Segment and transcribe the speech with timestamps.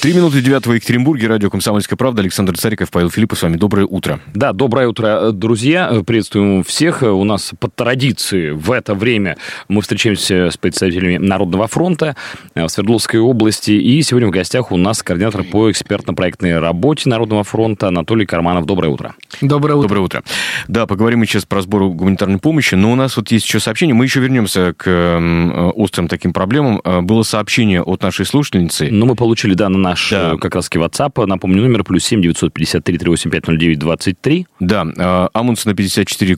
[0.00, 1.26] Три минуты девятого в Екатеринбурге.
[1.26, 2.20] Радио «Комсомольская правда».
[2.20, 3.38] Александр Цариков, Павел Филиппов.
[3.38, 4.20] С вами доброе утро.
[4.34, 6.02] Да, доброе утро, друзья.
[6.06, 7.02] Приветствуем всех.
[7.02, 9.36] У нас по традиции в это время
[9.68, 12.14] мы встречаемся с представителями Народного фронта
[12.54, 13.70] в Свердловской области.
[13.70, 18.66] И сегодня в гостях у нас координатор по экспертно-проектной работе Народного фронта Анатолий Карманов.
[18.66, 19.14] Доброе утро.
[19.40, 19.88] Доброе утро.
[19.88, 20.22] Доброе утро.
[20.68, 22.74] Да, поговорим мы сейчас про сбор гуманитарной помощи.
[22.74, 23.94] Но у нас вот есть еще сообщение.
[23.94, 26.80] Мы еще вернемся к острым таким проблемам.
[27.06, 28.88] Было сообщение от нашей слушательницы.
[28.90, 30.32] Ну, мы получили, да, на наш да.
[30.34, 31.26] Э, как раз WhatsApp.
[31.26, 34.46] Напомню, номер плюс 7 953 385 09 23.
[34.60, 36.36] Да, э, Амундсена 54,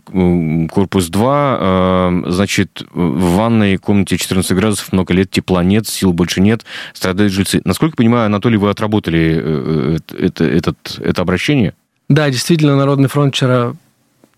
[0.68, 1.58] корпус 2.
[1.60, 7.32] Э, значит, в ванной комнате 14 градусов, много лет, тепла нет, сил больше нет, страдают
[7.32, 7.60] жильцы.
[7.64, 11.74] Насколько я понимаю, Анатолий, вы отработали это, этот, это обращение?
[12.08, 13.74] Да, действительно, Народный фронт вчера,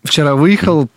[0.03, 0.89] вчера выехал,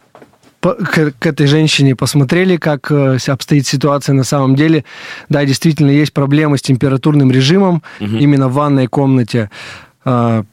[0.72, 4.84] к, к этой женщине, посмотрели, как э, обстоит ситуация на самом деле.
[5.28, 8.16] Да, действительно, есть проблемы с температурным режимом угу.
[8.16, 9.50] именно в ванной комнате.
[10.04, 10.44] А,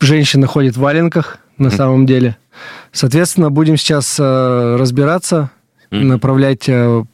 [0.00, 1.76] женщина ходит в валенках на угу.
[1.76, 2.36] самом деле.
[2.92, 5.50] Соответственно, будем сейчас э, разбираться,
[5.90, 6.00] угу.
[6.00, 7.04] направлять э,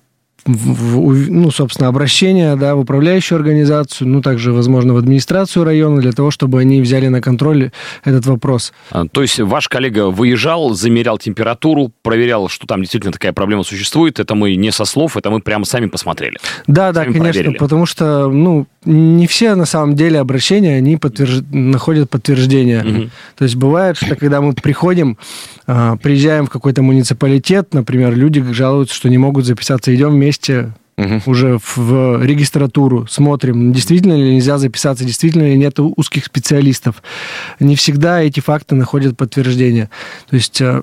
[0.45, 6.13] в, ну, собственно, обращение да, в управляющую организацию, ну, также, возможно, в администрацию района, для
[6.13, 7.71] того, чтобы они взяли на контроль
[8.05, 8.73] этот вопрос.
[8.91, 14.19] А, то есть ваш коллега выезжал, замерял температуру, проверял, что там действительно такая проблема существует,
[14.19, 16.39] это мы не со слов, это мы прямо сами посмотрели.
[16.67, 17.57] Да, да, конечно, проверили.
[17.59, 21.43] потому что, ну, не все, на самом деле, обращения, они подтверж...
[21.53, 22.85] находят подтверждение.
[22.85, 23.11] Угу.
[23.37, 25.19] То есть бывает, что когда мы приходим,
[25.67, 30.32] а, приезжаем в какой-то муниципалитет, например, люди жалуются, что не могут записаться, идем вместе
[30.97, 31.21] угу.
[31.27, 37.03] уже в регистратуру, смотрим, действительно ли нельзя записаться, действительно ли нет узких специалистов.
[37.61, 39.91] Не всегда эти факты находят подтверждение.
[40.29, 40.83] То есть а,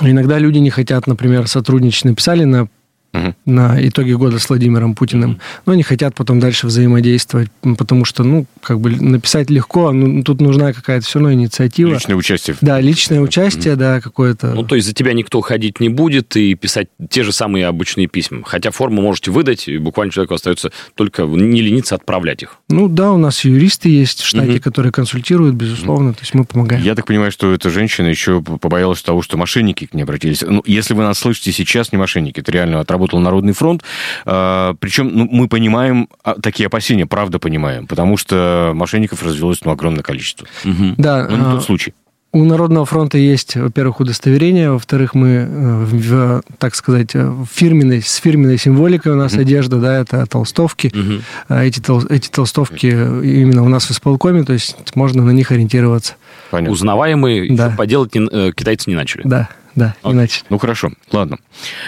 [0.00, 2.68] иногда люди не хотят, например, сотрудничать, написали на
[3.12, 3.34] угу.
[3.46, 8.46] на итоге года с Владимиром Путиным, но не хотят потом дальше взаимодействовать, потому что, ну,
[8.62, 11.94] как бы написать легко, ну, тут нужна какая-то все равно инициатива.
[11.94, 12.56] Личное участие.
[12.60, 13.80] Да, личное участие, угу.
[13.80, 14.54] да, какое-то.
[14.54, 18.06] Ну, то есть за тебя никто ходить не будет и писать те же самые обычные
[18.06, 18.42] письма.
[18.44, 22.56] Хотя форму можете выдать, и буквально человеку остается только не лениться отправлять их.
[22.68, 24.60] Ну, да, у нас юристы есть в штате, угу.
[24.60, 26.82] которые консультируют, безусловно, то есть мы помогаем.
[26.82, 30.42] Я так понимаю, что эта женщина еще побоялась того, что мошенники к ней обратились.
[30.42, 33.82] Ну, если вы нас слышите сейчас, не мошенники, это реально отработали работал Народный фронт.
[34.26, 39.70] А, Причем ну, мы понимаем, а, такие опасения, правда понимаем, потому что мошенников развелось ну,
[39.70, 40.46] огромное количество.
[40.64, 40.94] Угу.
[40.98, 41.26] Да.
[41.30, 41.94] Ну, не тот случай.
[42.30, 48.16] У Народного фронта есть, во-первых, удостоверение, во-вторых, мы, э, в, так сказать, э, фирменной, с
[48.16, 50.88] фирменной символикой у нас mm одежда, да, это толстовки.
[50.88, 55.50] mm Эти, тол, эти толстовки именно у нас в исполкоме, то есть можно на них
[55.52, 56.16] ориентироваться.
[56.50, 56.74] Понятно.
[56.74, 57.70] Узнаваемые, да.
[57.70, 59.22] поделать не, китайцы не начали.
[59.24, 59.48] Да.
[59.78, 60.12] Да, Окей.
[60.12, 60.42] иначе.
[60.50, 61.38] Ну хорошо, ладно.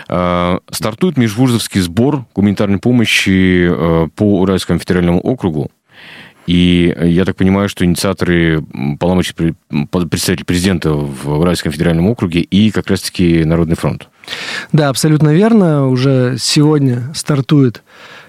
[0.09, 5.73] А, стартует межвузовский сбор гуманитарной помощи э, по Уральскому федеральному округу.
[6.47, 8.65] И я так понимаю, что инициаторы
[8.99, 14.09] полномочий представитель президента в Уральском федеральном округе и как раз-таки Народный фронт.
[14.73, 15.89] Да, абсолютно верно.
[15.89, 17.83] Уже сегодня стартует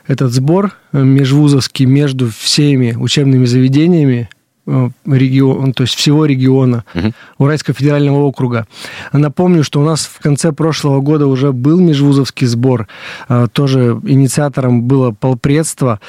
[0.07, 4.29] этот сбор межвузовский между всеми учебными заведениями
[4.73, 7.11] Э, регион, то есть всего региона угу.
[7.39, 8.67] Уральского федерального округа.
[9.11, 12.87] Напомню, что у нас в конце прошлого года уже был межвузовский сбор,
[13.27, 15.99] э, тоже инициатором было полпредство.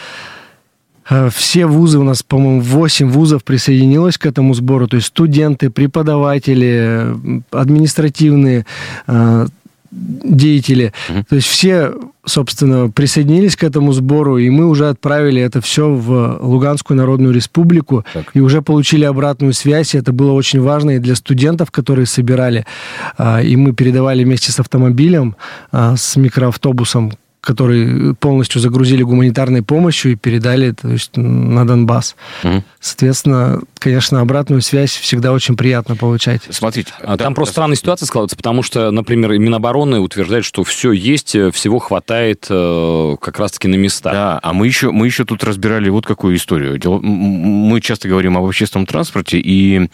[1.10, 5.68] Э, все вузы, у нас, по-моему, 8 вузов присоединилось к этому сбору, то есть студенты,
[5.68, 7.16] преподаватели,
[7.50, 8.64] административные
[9.92, 10.92] деятели.
[11.08, 11.24] Угу.
[11.28, 11.92] То есть все,
[12.24, 18.04] собственно, присоединились к этому сбору, и мы уже отправили это все в Луганскую Народную Республику,
[18.12, 18.30] так.
[18.34, 22.64] и уже получили обратную связь, и это было очень важно и для студентов, которые собирали.
[23.18, 25.36] А, и мы передавали вместе с автомобилем,
[25.70, 27.12] а, с микроавтобусом,
[27.42, 32.14] который полностью загрузили гуманитарной помощью и передали то есть, на Донбасс.
[32.44, 32.62] Угу.
[32.78, 36.42] Соответственно, конечно, обратную связь всегда очень приятно получать.
[36.50, 40.92] Смотрите, а там да, просто странная ситуация складывается, потому что, например, Минобороны утверждает, что все
[40.92, 44.12] есть, э, всего хватает э, как раз-таки на места.
[44.12, 46.80] Да, а мы еще, мы еще тут разбирали вот какую историю.
[47.02, 49.90] Мы часто говорим об общественном транспорте и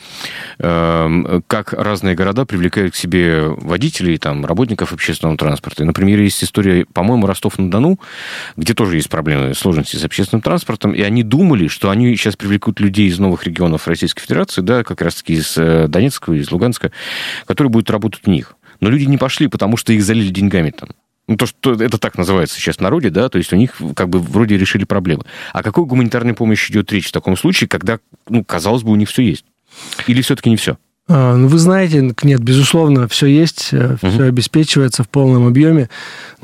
[0.59, 5.85] э, как разные города привлекают к себе водителей, там, работников общественного транспорта.
[5.85, 7.99] И, например, есть история, по-моему, Ростов-на-Дону,
[8.56, 12.81] где тоже есть проблемы, сложности с общественным транспортом, и они думали, что они сейчас привлекут
[12.81, 16.93] людей из новых регионов Российской Федерации, да, как раз-таки из э, Донецка, из Луганска,
[17.46, 18.55] которые будут работать у них.
[18.81, 20.90] Но люди не пошли, потому что их залили деньгами там.
[21.26, 24.08] Ну, то, что это так называется сейчас в народе, да, то есть у них как
[24.08, 25.25] бы вроде решили проблемы.
[25.52, 27.99] О какой гуманитарной помощи идет речь в таком случае, когда,
[28.29, 29.44] ну, казалось бы, у них все есть?
[30.06, 30.79] Или все-таки не все?
[31.08, 33.82] А, ну, вы знаете, нет, безусловно, все есть, угу.
[33.82, 35.88] Э, все обеспечивается в полном объеме.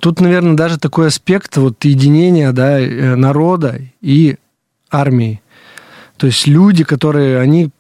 [0.01, 4.37] Тут, наверное, даже такой аспект вот единения да, э, народа и
[4.91, 5.43] армии.
[6.17, 7.71] То есть люди, которые, они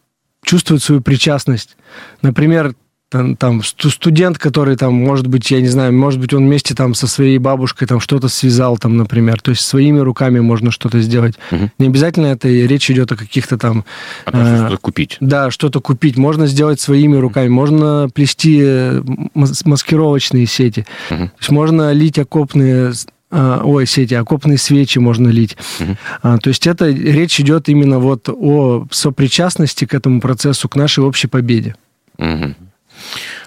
[0.45, 1.77] чувствуют свою причастность.
[2.21, 2.75] Например,
[3.15, 6.95] там, там студент, который там, может быть, я не знаю, может быть, он вместе там
[6.95, 9.41] со своей бабушкой там что-то связал, там, например.
[9.41, 11.35] То есть своими руками можно что-то сделать.
[11.53, 11.71] Угу.
[11.79, 13.85] Не обязательно это речь идет о каких-то там...
[14.25, 15.17] А э, что-то купить.
[15.21, 16.17] Да, что-то купить.
[16.17, 17.47] Можно сделать своими руками.
[17.47, 19.01] Можно плести э,
[19.35, 20.85] маскировочные сети.
[21.11, 21.27] Угу.
[21.27, 22.95] То есть можно лить окопные
[23.31, 25.57] а, ой, сети, окопные свечи можно лить.
[25.79, 25.97] Угу.
[26.23, 31.05] А, то есть это речь идет именно вот о сопричастности к этому процессу, к нашей
[31.05, 31.77] общей победе.
[32.19, 32.55] Угу.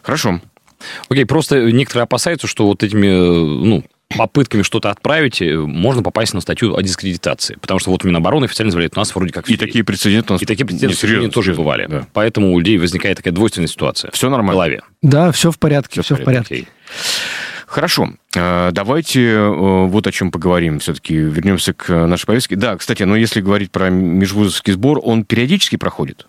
[0.01, 0.41] Хорошо.
[1.09, 3.83] Окей, просто некоторые опасаются, что вот этими, ну,
[4.15, 7.57] попытками что-то отправить, э, можно попасть на статью о дискредитации.
[7.59, 9.49] Потому что вот Минобороны официально заявляет, у нас вроде как...
[9.49, 10.41] И такие прецеденты у нас...
[10.41, 11.63] И такие прецеденты, к сожалению, тоже серьезно.
[11.63, 11.87] бывали.
[11.87, 12.07] Да.
[12.13, 14.11] Поэтому у людей возникает такая двойственная ситуация.
[14.11, 14.53] Все нормально?
[14.53, 14.81] В голове.
[15.01, 16.49] Да, все в порядке, все, все в порядке.
[16.49, 16.71] порядке.
[17.65, 18.09] Хорошо.
[18.33, 20.79] Э, давайте э, вот о чем поговорим.
[20.79, 22.55] Все-таки вернемся к нашей повестке.
[22.55, 26.27] Да, кстати, но если говорить про межвузовский сбор, он периодически проходит?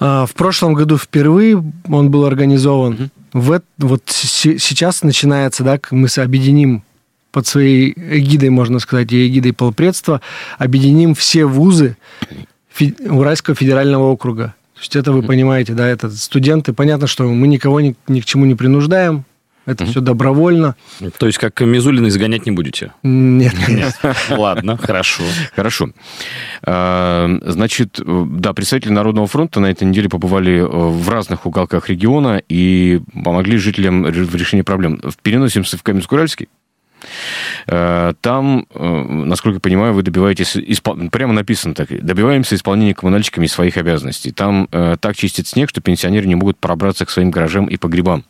[0.00, 3.10] А, в прошлом году впервые он был организован.
[3.32, 3.40] Угу.
[3.40, 6.82] В, вот сейчас начинается, да, мы объединим
[7.30, 10.20] под своей эгидой, можно сказать, и эгидой полпредства,
[10.58, 11.96] объединим все вузы
[13.06, 14.54] Уральского федерального округа.
[14.74, 16.72] То есть это вы понимаете, да, это студенты.
[16.72, 19.24] Понятно, что мы никого ни, ни к чему не принуждаем,
[19.68, 20.76] это mm все добровольно.
[21.18, 22.92] То есть, как Мизулина изгонять не будете?
[23.02, 23.98] Нет, нет.
[24.30, 25.22] Ладно, хорошо.
[25.54, 25.90] Хорошо.
[26.62, 32.42] А, значит, да, представители Народного фронта на этой неделе побывали э, в разных уголках региона
[32.48, 35.00] и помогли жителям в решении проблем.
[35.22, 36.48] Переносимся в Каменск-Уральский.
[37.66, 40.56] Э, там, э, насколько я понимаю, вы добиваетесь,
[41.10, 44.32] прямо написано так, добиваемся исполнения коммунальщиками своих обязанностей.
[44.32, 48.24] Там так чистит снег, что пенсионеры не могут пробраться к своим гаражам и погребам.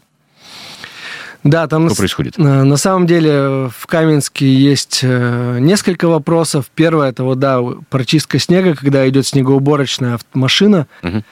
[1.50, 2.38] Да, там что на, происходит?
[2.38, 6.66] На, на самом деле в Каменске есть э, несколько вопросов.
[6.74, 11.22] Первое это вот да прочистка снега, когда идет снегоуборочная машина, угу.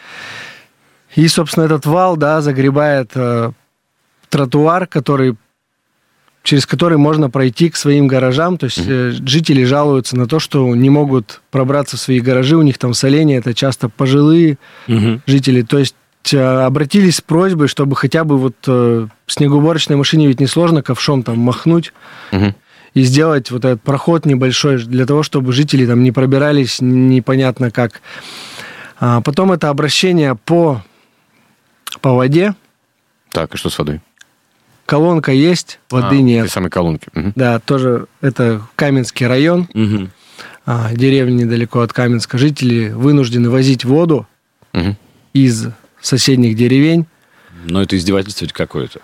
[1.15, 3.53] и собственно этот вал да загребает э,
[4.31, 5.37] тротуар, который
[6.43, 8.57] через который можно пройти к своим гаражам.
[8.57, 9.27] То есть угу.
[9.27, 13.39] жители жалуются на то, что не могут пробраться в свои гаражи, у них там соление,
[13.39, 15.21] это часто пожилые угу.
[15.27, 15.63] жители.
[15.63, 15.97] То есть
[16.33, 21.39] Э, обратились с просьбой, чтобы хотя бы вот э, снегоуборочной машине ведь несложно ковшом там
[21.39, 21.93] махнуть
[22.33, 22.55] угу.
[22.95, 28.01] и сделать вот этот проход небольшой для того, чтобы жители там не пробирались непонятно как.
[28.99, 30.83] А потом это обращение по,
[32.01, 32.55] по воде.
[33.31, 34.01] Так, и что с водой?
[34.87, 36.47] Колонка есть, воды а, нет.
[36.47, 37.09] Те самые колонки.
[37.15, 37.33] Угу.
[37.35, 40.09] Да, тоже это Каменский район, угу.
[40.65, 42.39] а, деревня недалеко от Каменска.
[42.39, 44.27] Жители вынуждены возить воду
[44.73, 44.97] угу.
[45.33, 45.69] из
[46.07, 47.07] соседних деревень.
[47.65, 49.01] Но это издевательство какое-то.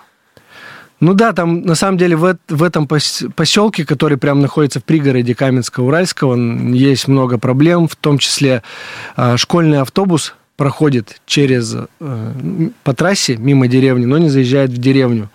[1.00, 5.32] Ну да, там на самом деле в, в этом поселке, который прям находится в пригороде
[5.32, 8.62] Каменска-Уральского, есть много проблем, в том числе
[9.16, 12.32] э, школьный автобус проходит через э,
[12.84, 15.28] по трассе мимо деревни, но не заезжает в деревню.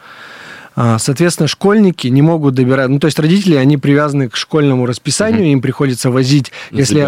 [0.79, 2.87] А, соответственно, школьники не могут добирать.
[2.87, 5.49] Ну, то есть родители, они привязаны к школьному расписанию, угу.
[5.49, 6.53] им приходится возить.
[6.71, 6.99] Если,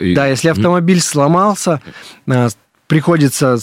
[0.00, 0.14] и...
[0.14, 1.82] Да, если автомобиль сломался,
[2.26, 2.48] а,
[2.86, 3.58] приходится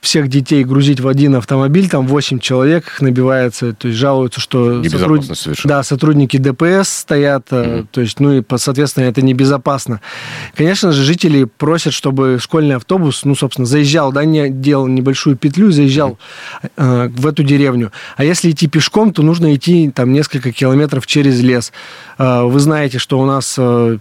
[0.00, 5.24] всех детей грузить в один автомобиль, там 8 человек набивается, то есть жалуются, что сотруд...
[5.64, 7.86] да, сотрудники ДПС стоят, mm-hmm.
[7.90, 10.00] то есть, ну и, соответственно, это небезопасно.
[10.54, 15.70] Конечно же, жители просят, чтобы школьный автобус, ну, собственно, заезжал, да, не делал небольшую петлю,
[15.70, 16.18] заезжал
[16.62, 16.70] mm-hmm.
[16.76, 17.92] э, в эту деревню.
[18.16, 21.72] А если идти пешком, то нужно идти там несколько километров через лес.
[22.18, 23.98] Э, вы знаете, что у нас э,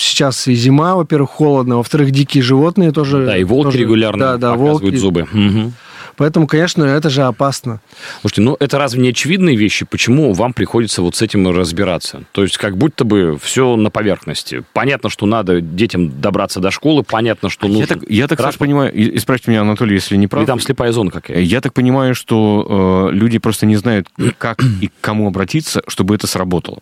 [0.00, 3.26] сейчас и зима, во-первых, холодно, во-вторых, дикие животные тоже.
[3.26, 4.96] Да, и волки тоже, регулярно да, да, показывают волки.
[4.96, 5.28] зубы.
[5.32, 5.72] Угу.
[6.20, 7.80] Поэтому, конечно, это же опасно.
[8.20, 9.86] Слушайте, ну это разве не очевидные вещи?
[9.86, 12.24] Почему вам приходится вот с этим разбираться?
[12.32, 14.62] То есть как будто бы все на поверхности.
[14.74, 17.80] Понятно, что надо детям добраться до школы, понятно, что нужно...
[17.80, 20.42] Я так, я так Саша, понимаю, исправьте меня, Анатолий, если не прав.
[20.42, 21.40] Или там слепая зона какая-то.
[21.40, 26.14] Я так понимаю, что э, люди просто не знают, как и к кому обратиться, чтобы
[26.14, 26.80] это сработало.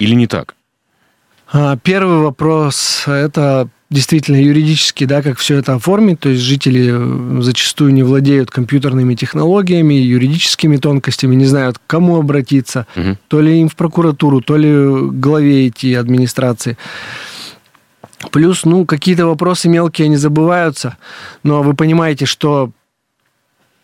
[0.00, 0.54] Или не так?
[1.52, 6.20] А, первый вопрос– это действительно юридически, да, как все это оформить.
[6.20, 12.16] То есть жители э, зачастую не владеют компьютерными технологиями, юридическими тонкостями, не знают, к кому
[12.16, 12.86] обратиться.
[12.96, 13.18] Угу.
[13.28, 16.76] То ли им в прокуратуру, то ли к главе идти администрации.
[18.32, 20.96] Плюс, ну, какие-то вопросы мелкие, они забываются.
[21.42, 22.70] Но вы понимаете, что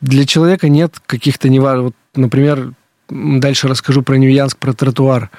[0.01, 1.85] для человека нет каких-то неважных...
[1.85, 2.73] Вот, например,
[3.13, 5.31] дальше расскажу про Невьянск, про тротуар.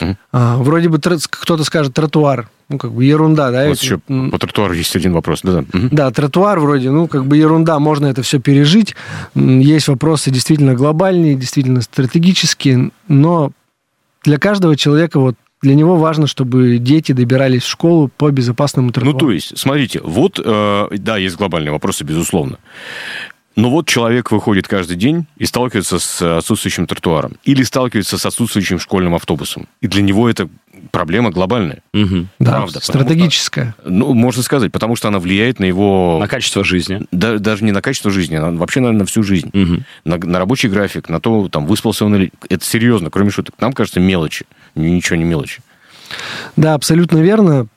[0.00, 0.16] Mm.
[0.32, 3.68] А, вроде бы кто-то скажет тротуар, ну, как бы ерунда, да?
[3.68, 5.64] Вот еще по тротуару есть один вопрос, да?
[5.72, 8.94] Да, да тротуар вроде, ну, как бы ерунда, можно это все пережить.
[9.34, 13.52] Есть вопросы действительно глобальные, действительно стратегические, но
[14.24, 19.18] для каждого человека вот для него важно, чтобы дети добирались в школу по безопасному тротуару.
[19.18, 22.58] Ну, то есть, смотрите, вот, э, да, есть глобальные вопросы, безусловно.
[23.56, 27.36] Но вот человек выходит каждый день и сталкивается с отсутствующим тротуаром.
[27.44, 29.66] Или сталкивается с отсутствующим школьным автобусом.
[29.80, 30.48] И для него это
[30.90, 31.82] проблема глобальная.
[31.94, 32.26] Угу.
[32.38, 33.74] Да, Правда, стратегическая.
[33.80, 36.18] Что, ну, можно сказать, потому что она влияет на его...
[36.20, 37.02] На качество жизни.
[37.12, 39.48] Да, даже не на качество жизни, а вообще, наверное, на всю жизнь.
[39.48, 39.82] Угу.
[40.04, 42.32] На, на рабочий график, на то, там, выспался он или...
[42.50, 43.54] Это серьезно, кроме шуток.
[43.58, 44.44] Нам кажется, мелочи.
[44.74, 45.62] Ничего не мелочи.
[46.56, 47.68] Да, абсолютно верно.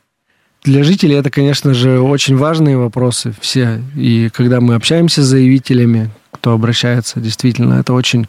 [0.64, 3.82] Для жителей это, конечно же, очень важные вопросы все.
[3.96, 8.28] И когда мы общаемся с заявителями, кто обращается, действительно, это очень...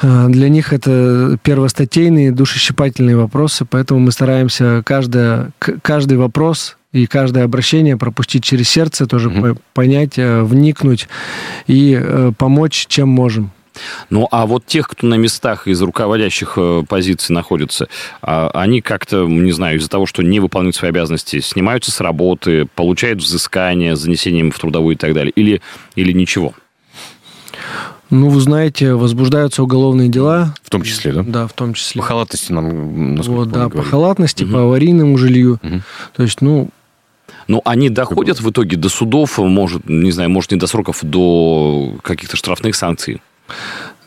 [0.00, 7.44] Э, для них это первостатейные, душещипательные вопросы, поэтому мы стараемся каждое, каждый вопрос и каждое
[7.44, 11.06] обращение пропустить через сердце, тоже mm понять, э, вникнуть
[11.66, 13.52] и э, помочь, чем можем.
[14.10, 17.88] Ну, а вот тех, кто на местах из руководящих э, позиций находится,
[18.22, 22.66] а, они как-то, не знаю, из-за того, что не выполняют свои обязанности, снимаются с работы,
[22.74, 25.60] получают взыскание с занесением в трудовую и так далее, или,
[25.96, 26.54] или ничего?
[28.10, 30.54] Ну, вы знаете, возбуждаются уголовные дела.
[30.62, 31.24] В том числе, да?
[31.26, 32.00] Да, в том числе.
[32.00, 33.76] По халатности нам, Вот, да, говорили.
[33.76, 34.52] по халатности, угу.
[34.52, 35.58] по аварийному жилью.
[35.62, 35.80] Угу.
[36.14, 36.70] То есть, ну,
[37.48, 41.94] но они доходят в итоге до судов, может, не знаю, может, не до сроков, до
[42.02, 43.20] каких-то штрафных санкций?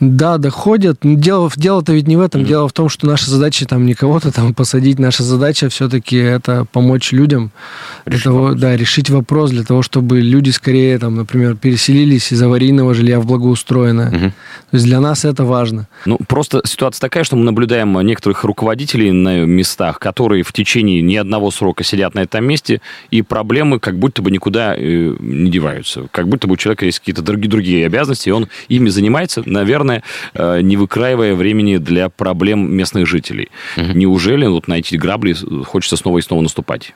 [0.00, 0.98] Да, доходят.
[1.02, 2.40] Дело, дело-то ведь не в этом.
[2.40, 2.48] Mm-hmm.
[2.48, 4.98] Дело в том, что наша задача там не кого-то там посадить.
[4.98, 7.50] Наша задача все-таки это помочь людям.
[8.06, 8.60] Для решить того, вопрос.
[8.60, 13.26] Да, решить вопрос для того, чтобы люди скорее, там, например, переселились из аварийного жилья в
[13.26, 14.10] благоустроенное.
[14.10, 14.32] Mm-hmm.
[14.70, 15.88] То есть для нас это важно.
[16.06, 21.16] Ну, просто ситуация такая, что мы наблюдаем некоторых руководителей на местах, которые в течение ни
[21.16, 26.06] одного срока сидят на этом месте, и проблемы как будто бы никуда э, не деваются.
[26.12, 30.02] Как будто бы у человека есть какие-то другие, другие обязанности, и он ими занимается, наверное,
[30.34, 33.48] э, не выкраивая времени для проблем местных жителей.
[33.76, 33.92] Угу.
[33.94, 35.34] Неужели вот на эти грабли
[35.64, 36.94] хочется снова и снова наступать?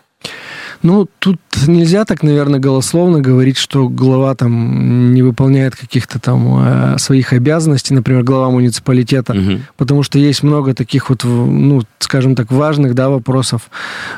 [0.85, 6.59] Ну, тут нельзя так, наверное, голословно говорить, что глава там не выполняет каких-то там
[6.95, 9.61] э, своих обязанностей, например, глава муниципалитета, угу.
[9.79, 13.71] потому что есть много таких вот, ну, скажем так, важных, да, вопросов.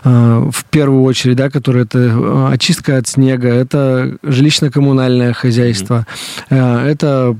[0.02, 6.04] Э, в первую очередь, да, которые это э, очистка от снега, это жилищно-коммунальное хозяйство,
[6.50, 6.58] угу.
[6.58, 7.36] это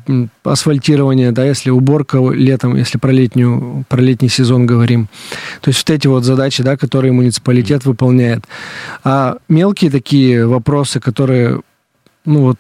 [0.47, 5.09] асфальтирование, да, если уборка летом, если про, летнюю, про летний сезон говорим.
[5.61, 8.45] То есть вот эти вот задачи, да, которые муниципалитет выполняет.
[9.05, 11.61] А мелкие такие вопросы, которые,
[12.25, 12.59] ну вот,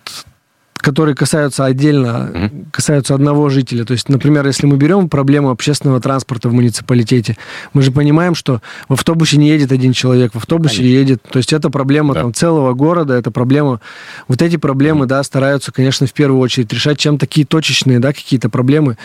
[0.78, 2.66] которые касаются отдельно, mm-hmm.
[2.70, 3.84] касаются одного жителя.
[3.84, 7.36] То есть, например, если мы берем проблему общественного транспорта в муниципалитете,
[7.72, 10.96] мы же понимаем, что в автобусе не едет один человек, в автобусе конечно.
[10.98, 11.22] едет...
[11.22, 12.22] То есть, это проблема да.
[12.22, 13.80] там, целого города, это проблема...
[14.28, 15.08] Вот эти проблемы, mm-hmm.
[15.08, 18.96] да, стараются, конечно, в первую очередь решать, чем такие точечные, да, какие-то проблемы.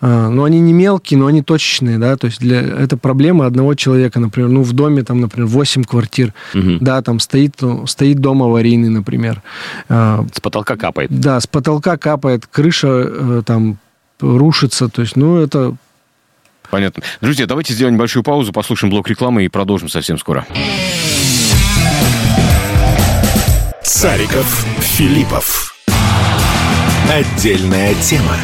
[0.00, 2.60] А, но они не мелкие, но они точечные, да, то есть, для...
[2.60, 6.78] это проблема одного человека, например, ну, в доме, там, например, 8 квартир, mm-hmm.
[6.80, 7.56] да, там стоит,
[7.86, 9.42] стоит дом аварийный, например.
[9.88, 13.78] А, С потолка капает да, с потолка капает, крыша э, там
[14.20, 15.74] рушится, то есть, ну, это...
[16.70, 17.02] Понятно.
[17.20, 20.46] Друзья, давайте сделаем небольшую паузу, послушаем блок рекламы и продолжим совсем скоро.
[23.82, 25.74] Цариков, Филиппов.
[27.10, 28.36] Отдельная тема.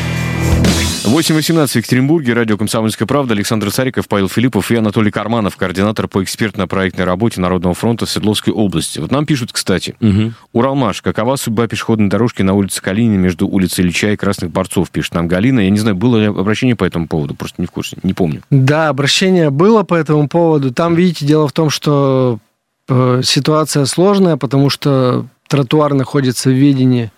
[1.05, 6.23] 8.18 в Екатеринбурге, радио «Комсомольская правда», Александр Цариков, Павел Филиппов и Анатолий Карманов, координатор по
[6.23, 9.01] экспертно-проектной работе Народного фронта в Свердловской области.
[9.01, 10.33] Вот нам пишут, кстати, угу.
[10.53, 15.15] Уралмаш, какова судьба пешеходной дорожки на улице Калинина между улицей Ильича и Красных Борцов, пишет
[15.15, 15.61] нам Галина.
[15.61, 18.43] Я не знаю, было ли обращение по этому поводу, просто не в курсе, не помню.
[18.51, 20.73] Да, обращение было по этому поводу.
[20.73, 22.39] Там, видите, дело в том, что
[22.89, 27.11] э, ситуация сложная, потому что тротуар находится в ведении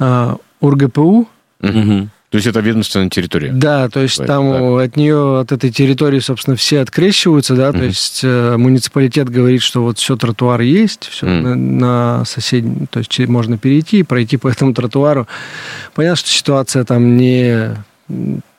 [0.00, 1.28] э, УрГПУ,
[1.62, 2.08] угу.
[2.30, 3.50] То есть это ведомственная территория?
[3.52, 4.82] Да, то есть там да.
[4.84, 9.82] от нее, от этой территории, собственно, все открещиваются, да, то есть э, муниципалитет говорит, что
[9.82, 14.46] вот все, тротуар есть, все на, на соседнем, то есть можно перейти и пройти по
[14.46, 15.26] этому тротуару.
[15.94, 17.74] Понятно, что ситуация там не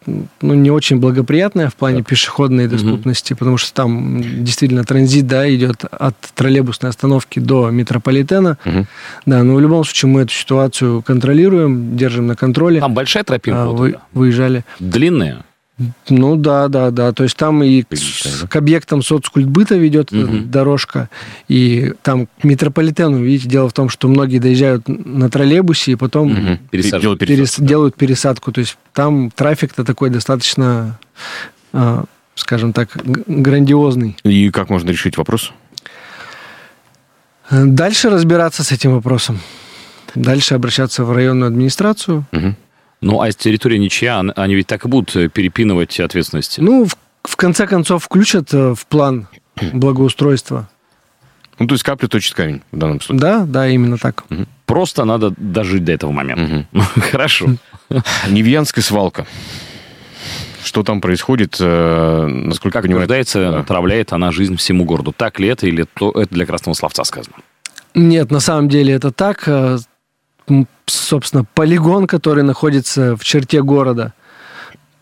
[0.05, 2.03] ну, не очень благоприятная в плане да.
[2.03, 3.39] пешеходной доступности, угу.
[3.39, 8.57] потому что там действительно транзит, да, идет от троллейбусной остановки до метрополитена.
[8.65, 8.85] Угу.
[9.25, 12.79] Да, но в любом случае мы эту ситуацию контролируем, держим на контроле.
[12.79, 13.63] Там большая тропинка?
[13.63, 14.65] А, вы, выезжали.
[14.79, 15.43] Длинная?
[16.09, 17.11] Ну да, да, да.
[17.11, 17.87] То есть там и к,
[18.49, 20.39] к объектам соцкультбыта ведет угу.
[20.45, 21.09] дорожка,
[21.47, 26.31] и там к метрополитену, видите, дело в том, что многие доезжают на троллейбусе и потом
[26.31, 26.59] угу.
[26.71, 28.51] делают, пересадку, делают пересадку.
[28.51, 30.99] То есть там трафик-то такой достаточно,
[31.73, 34.17] а, скажем так, грандиозный.
[34.23, 35.51] И как можно решить вопрос?
[37.49, 39.39] Дальше разбираться с этим вопросом.
[40.15, 42.25] Дальше обращаться в районную администрацию.
[42.31, 42.55] Угу.
[43.01, 46.61] Ну, а территория ничья, они ведь так и будут э, перепинывать ответственности.
[46.61, 49.27] Ну, в, в конце концов, включат э, в план
[49.73, 50.69] благоустройства.
[51.57, 53.21] Ну, то есть капля точит камень в данном случае.
[53.21, 54.23] Да, да, именно так.
[54.29, 54.45] Угу.
[54.67, 56.67] Просто надо дожить до этого момента.
[56.71, 56.83] Угу.
[57.11, 57.47] Хорошо.
[58.29, 59.25] Невьянская свалка.
[60.63, 63.07] Что там происходит, э, насколько как понимаю...
[63.07, 63.59] Как да.
[63.59, 65.11] отравляет она жизнь всему городу.
[65.11, 67.37] Так ли это, или то, это для красного словца сказано?
[67.95, 69.47] Нет, на самом деле это так
[70.85, 74.13] собственно, полигон, который находится в черте города.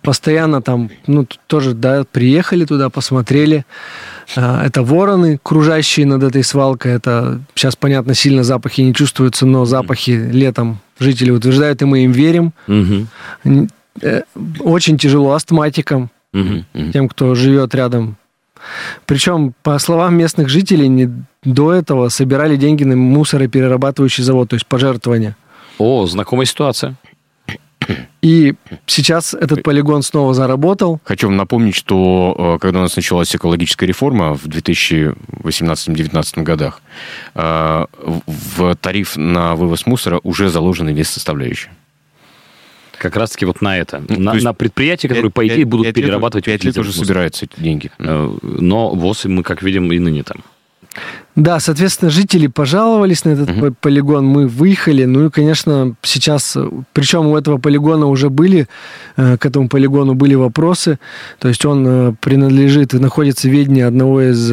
[0.01, 3.65] Постоянно там, ну, тоже, да, приехали туда, посмотрели.
[4.35, 6.93] А, это вороны, кружащие над этой свалкой.
[6.93, 12.13] Это сейчас, понятно, сильно запахи не чувствуются, но запахи летом жители утверждают, и мы им
[12.13, 12.53] верим.
[12.67, 13.67] Угу.
[14.59, 16.63] Очень тяжело астматикам, угу.
[16.93, 18.15] тем, кто живет рядом.
[19.05, 21.09] Причем, по словам местных жителей, не
[21.43, 25.35] до этого собирали деньги на мусороперерабатывающий завод, то есть пожертвования.
[25.77, 26.95] О, знакомая ситуация.
[28.21, 28.53] И
[28.85, 30.99] сейчас этот полигон снова заработал.
[31.05, 36.81] Хочу вам напомнить, что э, когда у нас началась экологическая реформа в 2018-2019 годах,
[37.35, 37.85] э,
[38.27, 41.71] в тариф на вывоз мусора уже заложены вес составляющие.
[42.99, 44.03] Как раз-таки вот на это.
[44.07, 46.45] Ну, на, на предприятия, которые, 5, по идее, будут 5 перерабатывать...
[46.45, 47.91] Пять лет уже собираются эти деньги.
[47.97, 50.43] Э, но ВОЗ мы, как видим, и ныне там.
[51.35, 53.75] Да, соответственно, жители пожаловались на этот угу.
[53.79, 56.57] полигон, мы выехали, ну и, конечно, сейчас,
[56.91, 58.67] причем у этого полигона уже были,
[59.15, 60.99] э, к этому полигону были вопросы,
[61.37, 64.51] то есть он э, принадлежит и находится в ведении одного из,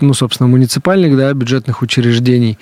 [0.00, 2.58] ну, собственно, муниципальных, да, бюджетных учреждений.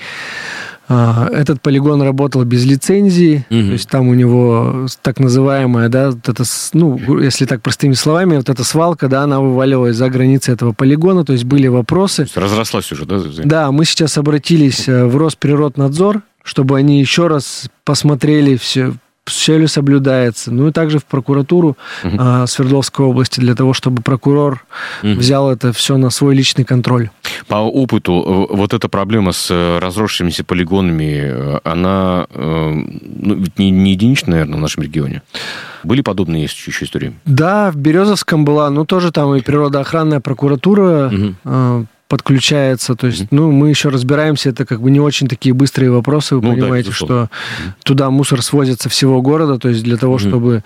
[0.88, 3.60] А, этот полигон работал без лицензии, угу.
[3.60, 8.36] то есть там у него так называемая, да, вот это, ну, если так простыми словами,
[8.36, 12.22] вот эта свалка, да, она вываливалась за границы этого полигона, то есть были вопросы.
[12.22, 13.20] Есть разрослась уже, да?
[13.44, 19.66] Да, мы сейчас обратились э, в Росприроднадзор, чтобы они еще раз посмотрели все, все ли
[19.66, 20.52] соблюдается.
[20.52, 22.16] Ну и также в прокуратуру угу.
[22.18, 24.64] а, Свердловской области для того, чтобы прокурор
[25.02, 25.12] угу.
[25.12, 27.10] взял это все на свой личный контроль.
[27.46, 33.70] По опыту, э, вот эта проблема с э, разросшимися полигонами, э, она ну, ведь не,
[33.70, 35.22] не единичная, наверное, в нашем регионе.
[35.84, 37.14] Были подобные еще истории?
[37.24, 42.94] Да, в Березовском была, ну тоже там и природоохранная прокуратура угу подключается.
[42.94, 46.42] То есть, ну, мы еще разбираемся, это как бы не очень такие быстрые вопросы, вы
[46.42, 47.30] ну, понимаете, да, что
[47.84, 50.62] туда мусор свозится всего города, то есть для того, чтобы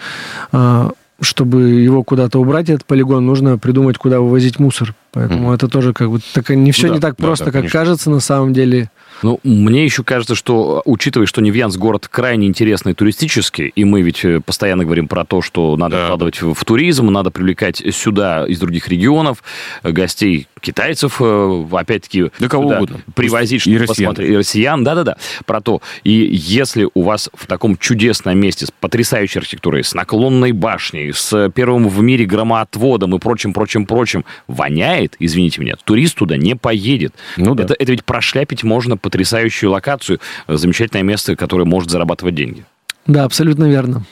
[0.50, 4.96] а, чтобы его куда-то убрать, этот полигон, нужно придумать, куда вывозить мусор.
[5.12, 5.54] Поэтому mm.
[5.54, 7.78] это тоже как бы так, не все ну, не да, так просто, да, как конечно.
[7.78, 8.90] кажется на самом деле.
[9.22, 14.24] Ну, мне еще кажется, что, учитывая, что Невьянск город крайне интересный туристический, и мы ведь
[14.24, 16.05] э, постоянно говорим про то, что надо да.
[16.05, 19.42] вкладывать в, туризм, надо привлекать сюда из других регионов
[19.83, 23.00] э, гостей, китайцев, э, опять-таки, да кого угодно.
[23.14, 24.31] привозить, чтобы и посмотреть.
[24.31, 25.81] И россиян, да-да-да, про то.
[26.05, 31.50] И если у вас в таком чудесном месте с потрясающей архитектурой, с наклонной башней, с
[31.55, 37.14] первым в мире громоотводом и прочим, прочим, прочим, воняет, извините меня, турист туда не поедет.
[37.37, 37.64] Ну, да.
[37.64, 42.64] это, это ведь прошляпить можно потрясающую локацию, замечательное место, которое может зарабатывать деньги.
[43.07, 44.03] Да, абсолютно верно.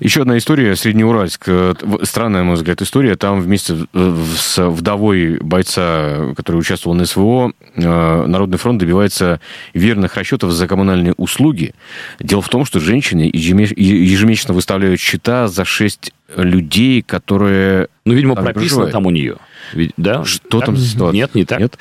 [0.00, 1.44] Еще одна история, Среднеуральск.
[1.46, 3.16] Э, странная, на мой взгляд, история.
[3.16, 9.40] Там вместе с вдовой бойца, который участвовал на СВО, э, Народный фронт добивается
[9.74, 11.74] верных расчетов за коммунальные услуги.
[12.20, 17.88] Дело в том, что женщины ежемесячно выставляют счета за шесть людей, которые...
[18.04, 18.92] Ну, видимо, прописано проживают.
[18.92, 19.36] там у нее.
[19.72, 20.24] Ведь, да?
[20.24, 20.66] Что так?
[20.66, 21.14] там ситуация?
[21.14, 21.60] Нет, не так.
[21.60, 21.78] Нет?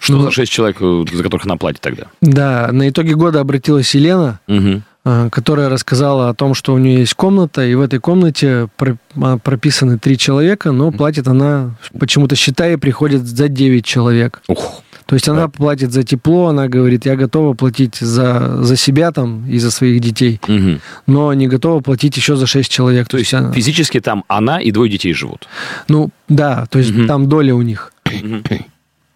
[0.00, 2.04] Что ну, за шесть человек, э, за которых она платит тогда?
[2.20, 4.82] Да, на итоге года обратилась Елена, угу.
[5.04, 9.98] Которая рассказала о том, что у нее есть комната, и в этой комнате а, прописаны
[9.98, 14.42] три человека, но платит она, почему-то считая, приходит за девять человек.
[14.48, 14.82] Ух.
[15.06, 19.46] То есть она платит за тепло, она говорит, я готова платить за, за себя там
[19.46, 20.80] и за своих детей, угу.
[21.06, 23.06] но не готова платить еще за 6 человек.
[23.06, 23.52] То, то есть она...
[23.52, 25.46] физически там она и двое детей живут?
[25.88, 27.06] Ну, да, то есть угу.
[27.06, 27.92] там доля у них.
[28.06, 28.64] Угу.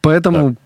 [0.03, 0.57] Поэтому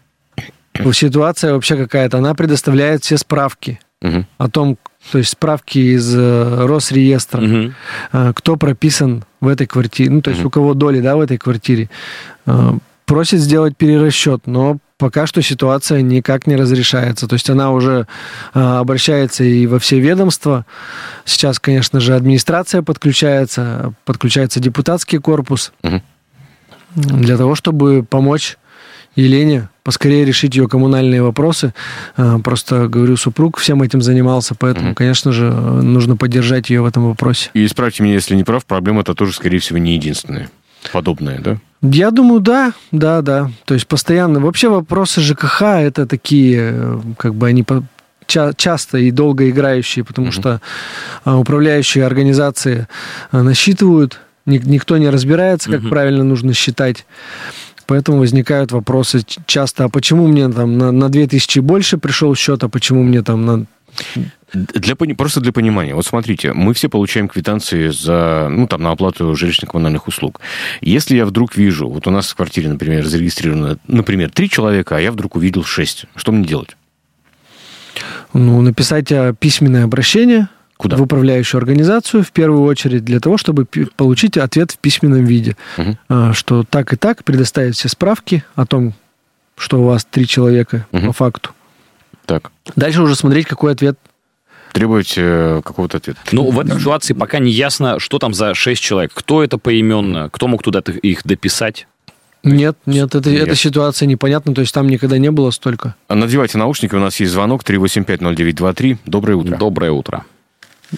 [0.74, 0.92] да.
[0.92, 2.18] ситуация вообще какая-то.
[2.18, 4.26] Она предоставляет все справки угу.
[4.38, 4.76] о том,
[5.10, 8.32] то есть справки из э, Росреестра, угу.
[8.34, 10.48] кто прописан в этой квартире, ну, то есть угу.
[10.48, 11.90] у кого доли, да, в этой квартире.
[12.46, 12.72] Э,
[13.04, 17.26] просит сделать перерасчет, но пока что ситуация никак не разрешается.
[17.26, 18.06] То есть она уже
[18.54, 20.64] а, обращается и во все ведомства.
[21.24, 26.00] Сейчас, конечно же, администрация подключается, подключается депутатский корпус угу.
[26.94, 28.56] для того, чтобы помочь
[29.16, 31.74] Елене поскорее решить ее коммунальные вопросы.
[32.16, 34.94] А, просто, говорю, супруг всем этим занимался, поэтому, угу.
[34.94, 37.50] конечно же, нужно поддержать ее в этом вопросе.
[37.54, 40.50] И исправьте меня, если не прав, проблема это тоже, скорее всего, не единственная.
[40.92, 41.58] Подобная, да?
[41.82, 43.50] Я думаю, да, да, да.
[43.64, 44.40] То есть постоянно.
[44.40, 47.64] Вообще вопросы ЖКХ это такие, как бы они
[48.26, 50.32] часто и долго играющие, потому угу.
[50.32, 50.60] что
[51.24, 52.86] а, управляющие организации
[53.30, 55.88] а, насчитывают, никто не разбирается, как угу.
[55.88, 57.04] правильно нужно считать.
[57.92, 62.70] Поэтому возникают вопросы часто, а почему мне там на, на 2000 больше пришел счет, а
[62.70, 63.66] почему мне там на
[64.54, 65.94] для, просто для понимания.
[65.94, 70.40] Вот смотрите, мы все получаем квитанции за, ну, там, на оплату жилищно-коммунальных услуг.
[70.80, 75.00] Если я вдруг вижу, вот у нас в квартире, например, зарегистрировано, например, три человека, а
[75.00, 76.78] я вдруг увидел шесть, что мне делать?
[78.32, 80.48] Ну, написать письменное обращение
[80.82, 80.96] Куда?
[80.96, 83.66] в управляющую организацию, в первую очередь, для того, чтобы
[83.96, 85.56] получить ответ в письменном виде.
[85.78, 86.34] Угу.
[86.34, 88.92] Что так и так, предоставить все справки о том,
[89.56, 91.06] что у вас три человека угу.
[91.06, 91.50] по факту.
[92.26, 92.50] Так.
[92.74, 93.98] Дальше уже смотреть, какой ответ
[94.72, 96.18] требовать э, какого-то ответа.
[96.32, 99.12] Ну, в этой ситуации пока не ясно, что там за шесть человек.
[99.14, 100.30] Кто это поименно?
[100.30, 101.86] Кто мог туда их дописать?
[102.42, 103.42] Нет, нет, это, нет.
[103.46, 105.94] эта ситуация непонятна, то есть там никогда не было столько.
[106.08, 108.98] Надевайте наушники, у нас есть звонок 3850923.
[109.06, 109.56] Доброе утро.
[109.56, 110.24] Доброе утро.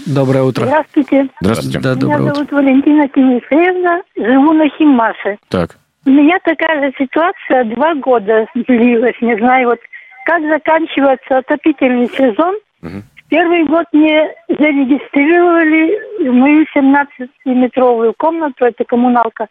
[0.07, 0.67] Доброе утро.
[0.67, 1.29] Здравствуйте.
[1.41, 1.81] Здравствуйте.
[1.81, 2.57] Да, доброе Меня зовут утро.
[2.57, 5.39] Валентина Тимофеевна, живу на Химаше.
[5.49, 5.79] Так.
[6.07, 9.15] У меня такая же ситуация два года длилась.
[9.21, 9.79] Не знаю, вот
[10.27, 12.57] как заканчивается отопительный сезон.
[12.83, 13.03] Угу.
[13.29, 19.49] Первый год мне зарегистрировали в мою 17-метровую комнату, это коммуналка,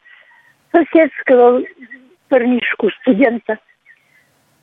[0.72, 1.64] соседского
[2.30, 3.58] парнишку, студента.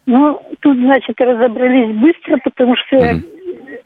[0.06, 3.20] Ну, тут, значит, разобрались быстро, потому что mm я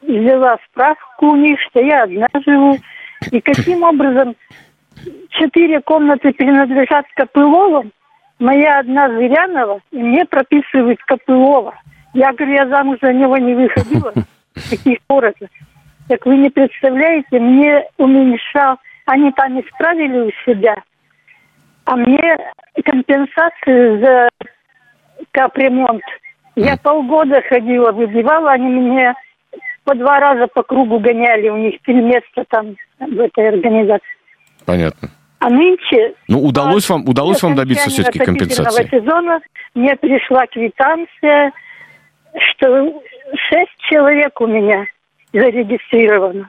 [0.07, 2.79] взяла справку у них, что я одна живу.
[3.31, 4.37] И каким образом
[5.31, 7.93] четыре комнаты принадлежат Копыловым,
[8.39, 11.75] моя одна Зырянова, и мне прописывают Копылова.
[12.13, 14.13] Я говорю, я замуж за него не выходила.
[14.71, 15.49] Таких порознь.
[16.09, 20.77] Так вы не представляете, мне уменьшал, они там исправили у себя,
[21.87, 22.37] а мне
[22.85, 24.29] компенсацию за
[25.31, 26.03] капремонт.
[26.57, 29.15] Я полгода ходила, выбивала, они меня
[29.85, 34.07] по два раза по кругу гоняли, у них места там в этой организации.
[34.65, 35.11] Понятно.
[35.41, 36.15] А нынче...
[36.27, 38.89] Ну, удалось вам, удалось вам добиться все-таки компенсации?
[38.89, 39.41] сезона
[39.75, 41.53] мне пришла квитанция,
[42.35, 43.03] что
[43.51, 44.87] шесть человек у меня
[45.35, 46.49] зарегистрировано.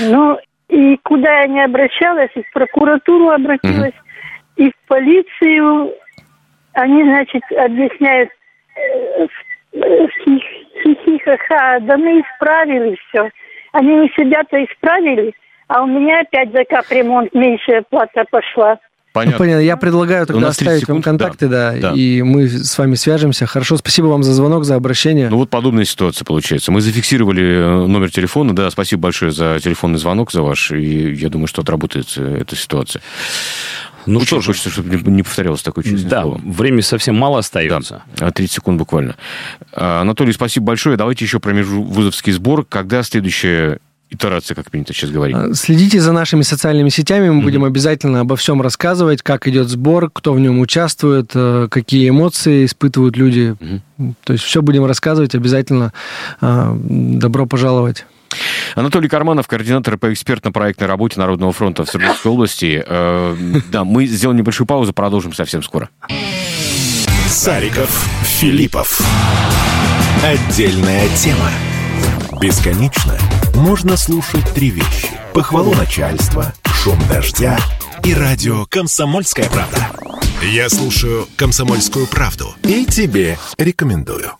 [0.00, 0.38] Ну,
[0.68, 4.66] и куда я не обращалась, и в прокуратуру обратилась, угу.
[4.66, 5.94] и в полицию.
[6.74, 8.30] Они, значит, объясняют,
[8.76, 9.26] э,
[10.82, 13.30] хихихаха, да мы исправили все.
[13.72, 15.32] Они у себя-то исправили,
[15.68, 18.78] а у меня опять за капремонт меньшая плата пошла.
[19.12, 19.32] Понятно.
[19.32, 19.62] Ну, понятно.
[19.62, 23.46] Я предлагаю тогда оставить секунд, вам контакты, да, да, да, и мы с вами свяжемся.
[23.46, 25.28] Хорошо, спасибо вам за звонок, за обращение.
[25.28, 26.70] Ну вот подобная ситуация получается.
[26.70, 31.30] Мы зафиксировали э, номер телефона, да, спасибо большое за телефонный звонок, за ваш, и я
[31.30, 33.02] думаю, что отработается эта ситуация.
[34.08, 36.10] Ну что ж, хочется, чтобы не повторялось такое чувство.
[36.10, 36.40] Да, слово.
[36.44, 38.02] времени совсем мало остается.
[38.16, 39.16] Да, 30 секунд буквально.
[39.72, 40.96] А, Анатолий, спасибо большое.
[40.96, 42.64] Давайте еще про межвузовский сбор.
[42.64, 43.78] Когда следующая
[44.10, 45.36] итерация, как принято сейчас говорить.
[45.36, 47.44] А, следите за нашими социальными сетями, мы mm-hmm.
[47.44, 52.64] будем обязательно обо всем рассказывать, как идет сбор, кто в нем участвует, э, какие эмоции
[52.64, 53.54] испытывают люди.
[53.58, 54.14] Mm-hmm.
[54.24, 55.92] То есть все будем рассказывать, обязательно
[56.40, 58.06] а, добро пожаловать.
[58.74, 62.84] Анатолий Карманов, координатор по экспертно-проектной работе Народного фронта в Свердловской области.
[62.86, 63.36] Э,
[63.70, 65.88] да, мы сделаем небольшую паузу, продолжим совсем скоро.
[67.28, 67.90] Сариков,
[68.22, 69.00] Филиппов.
[70.24, 71.50] Отдельная тема.
[72.40, 73.18] Бесконечно
[73.54, 75.08] можно слушать три вещи.
[75.34, 77.58] Похвалу начальства, шум дождя
[78.04, 79.88] и радио «Комсомольская правда».
[80.42, 84.32] Я слушаю «Комсомольскую правду» и тебе рекомендую.